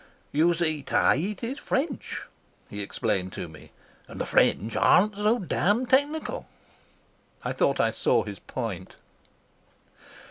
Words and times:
"You 0.31 0.55
see, 0.55 0.81
Tahiti's 0.81 1.59
French," 1.59 2.23
he 2.71 2.81
explained 2.81 3.33
to 3.33 3.47
me. 3.47 3.69
"And 4.07 4.19
the 4.19 4.25
French 4.25 4.75
aren't 4.75 5.13
so 5.13 5.37
damned 5.37 5.91
technical." 5.91 6.47
I 7.43 7.53
thought 7.53 7.79
I 7.79 7.91
saw 7.91 8.23
his 8.23 8.39
point. 8.39 8.95